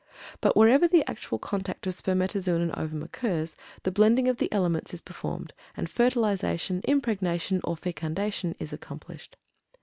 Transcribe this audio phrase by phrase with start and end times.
[0.39, 4.95] But wherever the actual contact of spermatozoon and ovum occurs, the blending of the elements
[4.95, 9.37] is performed and fertilization, impregnation, or fecundation is accomplished.